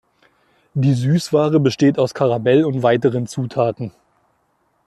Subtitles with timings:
[0.73, 3.91] Die Süßware besteht aus Karamell und weiteren Zutaten.